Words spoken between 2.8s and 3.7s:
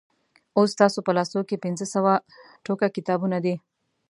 کتابونه دي.